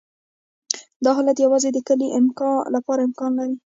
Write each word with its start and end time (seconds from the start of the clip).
دا 1.03 1.11
حالت 1.17 1.37
یوازې 1.45 1.69
د 1.73 1.79
کلې 1.87 2.07
لپاره 2.75 3.01
امکان 3.07 3.31
لري 3.39 3.55